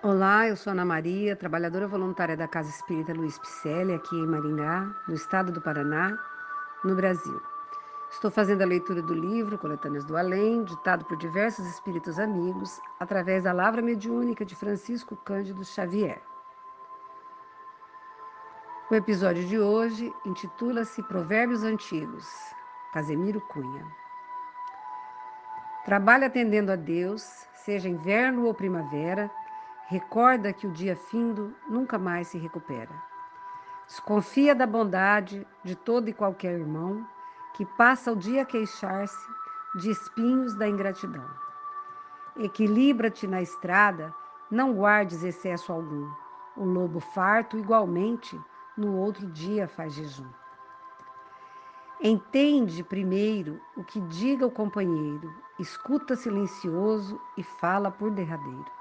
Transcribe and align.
Olá, 0.00 0.46
eu 0.46 0.54
sou 0.54 0.70
Ana 0.70 0.84
Maria, 0.84 1.34
trabalhadora 1.34 1.88
voluntária 1.88 2.36
da 2.36 2.46
Casa 2.46 2.70
Espírita 2.70 3.12
Luiz 3.12 3.36
Picelli, 3.36 3.92
aqui 3.92 4.14
em 4.14 4.28
Maringá, 4.28 4.94
no 5.08 5.14
estado 5.14 5.50
do 5.50 5.60
Paraná, 5.60 6.16
no 6.84 6.94
Brasil. 6.94 7.42
Estou 8.08 8.30
fazendo 8.30 8.62
a 8.62 8.66
leitura 8.66 9.02
do 9.02 9.12
livro 9.12 9.58
Coletâneas 9.58 10.04
do 10.04 10.16
Além, 10.16 10.62
ditado 10.62 11.04
por 11.04 11.16
diversos 11.16 11.66
espíritos 11.66 12.20
amigos, 12.20 12.80
através 13.00 13.42
da 13.42 13.52
Lavra 13.52 13.82
Mediúnica 13.82 14.44
de 14.44 14.54
Francisco 14.54 15.16
Cândido 15.16 15.64
Xavier. 15.64 16.22
O 18.92 18.94
episódio 18.94 19.44
de 19.46 19.58
hoje 19.58 20.14
intitula-se 20.24 21.02
Provérbios 21.02 21.64
Antigos, 21.64 22.24
Casemiro 22.92 23.40
Cunha. 23.48 23.84
Trabalha 25.84 26.28
atendendo 26.28 26.70
a 26.70 26.76
Deus, 26.76 27.48
seja 27.64 27.88
inverno 27.88 28.44
ou 28.44 28.54
primavera, 28.54 29.28
Recorda 29.90 30.52
que 30.52 30.66
o 30.66 30.70
dia 30.70 30.94
findo 30.94 31.56
nunca 31.66 31.98
mais 31.98 32.28
se 32.28 32.36
recupera. 32.36 32.94
Desconfia 33.86 34.54
da 34.54 34.66
bondade 34.66 35.46
de 35.64 35.74
todo 35.74 36.10
e 36.10 36.12
qualquer 36.12 36.60
irmão 36.60 37.08
que 37.54 37.64
passa 37.64 38.12
o 38.12 38.16
dia 38.16 38.42
a 38.42 38.44
queixar-se 38.44 39.16
de 39.76 39.90
espinhos 39.90 40.54
da 40.54 40.68
ingratidão. 40.68 41.24
Equilibra-te 42.36 43.26
na 43.26 43.40
estrada, 43.40 44.14
não 44.50 44.74
guardes 44.74 45.22
excesso 45.22 45.72
algum. 45.72 46.06
O 46.54 46.66
lobo 46.66 47.00
farto, 47.00 47.56
igualmente, 47.56 48.38
no 48.76 48.94
outro 48.94 49.26
dia 49.28 49.66
faz 49.66 49.94
jejum. 49.94 50.28
Entende 51.98 52.84
primeiro 52.84 53.58
o 53.74 53.82
que 53.82 54.02
diga 54.02 54.46
o 54.46 54.50
companheiro, 54.50 55.32
escuta 55.58 56.14
silencioso 56.14 57.18
e 57.38 57.42
fala 57.42 57.90
por 57.90 58.10
derradeiro. 58.10 58.78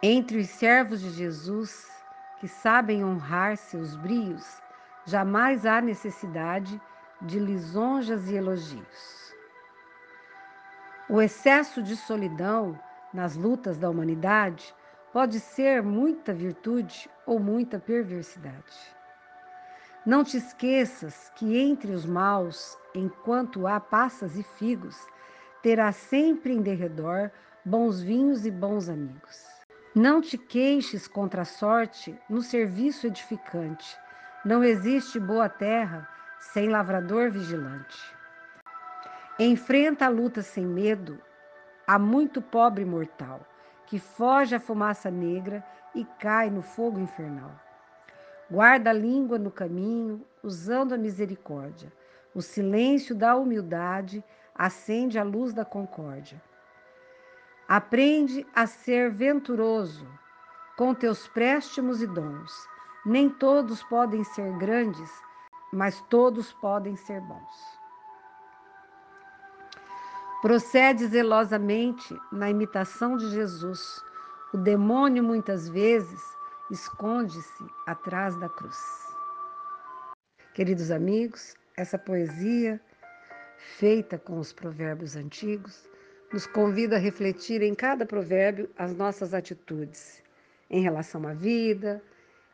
Entre 0.00 0.38
os 0.38 0.48
servos 0.48 1.00
de 1.00 1.10
Jesus, 1.10 1.90
que 2.38 2.46
sabem 2.46 3.04
honrar 3.04 3.56
seus 3.56 3.96
brios, 3.96 4.62
jamais 5.04 5.66
há 5.66 5.80
necessidade 5.80 6.80
de 7.20 7.40
lisonjas 7.40 8.30
e 8.30 8.36
elogios. 8.36 9.34
O 11.08 11.20
excesso 11.20 11.82
de 11.82 11.96
solidão 11.96 12.78
nas 13.12 13.34
lutas 13.34 13.76
da 13.76 13.90
humanidade 13.90 14.72
pode 15.12 15.40
ser 15.40 15.82
muita 15.82 16.32
virtude 16.32 17.10
ou 17.26 17.40
muita 17.40 17.80
perversidade. 17.80 18.96
Não 20.06 20.22
te 20.22 20.36
esqueças 20.36 21.32
que 21.34 21.58
entre 21.58 21.90
os 21.90 22.06
maus, 22.06 22.78
enquanto 22.94 23.66
há 23.66 23.80
passas 23.80 24.36
e 24.36 24.44
figos, 24.44 24.96
terá 25.60 25.90
sempre 25.90 26.52
em 26.52 26.62
derredor 26.62 27.32
bons 27.64 28.00
vinhos 28.00 28.46
e 28.46 28.50
bons 28.52 28.88
amigos. 28.88 29.47
Não 30.00 30.20
te 30.20 30.38
queixes 30.38 31.08
contra 31.08 31.42
a 31.42 31.44
sorte 31.44 32.16
no 32.30 32.40
serviço 32.40 33.08
edificante. 33.08 33.98
Não 34.44 34.62
existe 34.62 35.18
boa 35.18 35.48
terra 35.48 36.08
sem 36.38 36.68
lavrador 36.68 37.32
vigilante. 37.32 37.98
Enfrenta 39.40 40.06
a 40.06 40.08
luta 40.08 40.40
sem 40.40 40.64
medo. 40.64 41.20
Há 41.84 41.98
muito 41.98 42.40
pobre 42.40 42.84
mortal 42.84 43.44
que 43.86 43.98
foge 43.98 44.54
à 44.54 44.60
fumaça 44.60 45.10
negra 45.10 45.64
e 45.92 46.04
cai 46.20 46.48
no 46.48 46.62
fogo 46.62 47.00
infernal. 47.00 47.50
Guarda 48.48 48.90
a 48.90 48.92
língua 48.92 49.36
no 49.36 49.50
caminho, 49.50 50.24
usando 50.44 50.92
a 50.92 50.96
misericórdia. 50.96 51.92
O 52.32 52.40
silêncio 52.40 53.16
da 53.16 53.34
humildade 53.34 54.22
acende 54.54 55.18
a 55.18 55.24
luz 55.24 55.52
da 55.52 55.64
concórdia. 55.64 56.40
Aprende 57.68 58.46
a 58.54 58.66
ser 58.66 59.10
venturoso 59.10 60.08
com 60.78 60.94
teus 60.94 61.28
préstimos 61.28 62.00
e 62.00 62.06
dons. 62.06 62.50
Nem 63.04 63.28
todos 63.28 63.82
podem 63.82 64.24
ser 64.24 64.56
grandes, 64.56 65.10
mas 65.70 66.00
todos 66.08 66.50
podem 66.54 66.96
ser 66.96 67.20
bons. 67.20 67.78
Procede 70.40 71.08
zelosamente 71.08 72.18
na 72.32 72.48
imitação 72.48 73.18
de 73.18 73.28
Jesus. 73.32 74.02
O 74.54 74.56
demônio 74.56 75.22
muitas 75.22 75.68
vezes 75.68 76.22
esconde-se 76.70 77.66
atrás 77.86 78.34
da 78.40 78.48
cruz. 78.48 78.78
Queridos 80.54 80.90
amigos, 80.90 81.54
essa 81.76 81.98
poesia 81.98 82.80
feita 83.58 84.16
com 84.16 84.38
os 84.38 84.54
provérbios 84.54 85.16
antigos 85.16 85.86
nos 86.32 86.46
convida 86.46 86.96
a 86.96 86.98
refletir 86.98 87.62
em 87.62 87.74
cada 87.74 88.04
provérbio 88.04 88.68
as 88.76 88.94
nossas 88.94 89.32
atitudes 89.32 90.22
em 90.70 90.82
relação 90.82 91.26
à 91.26 91.32
vida, 91.32 92.02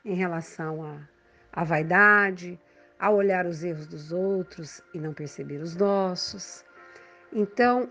em 0.05 0.15
relação 0.15 0.85
à, 0.85 1.09
à 1.53 1.65
vaidade, 1.65 2.59
a 2.99 3.11
olhar 3.11 3.47
os 3.47 3.65
erros 3.65 3.87
dos 3.87 4.13
outros 4.13 4.83
e 4.95 4.99
não 4.99 5.13
perceber 5.13 5.61
os 5.61 5.75
nossos. 5.75 6.65
Então, 7.33 7.91